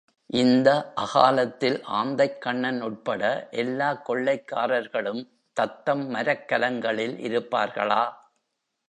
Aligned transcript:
இந்த 0.33 0.69
அகாலத்தில் 0.95 1.77
ஆந்தைக்கண்ணன் 1.89 2.81
உட்பட 2.81 3.21
எல்லாக் 3.53 4.01
கொள்ளைக்காரர்களும் 4.05 5.21
தத்தம் 5.57 6.03
மரக்கலங்களில் 6.09 7.15
இருப்பார்களா? 7.19 8.03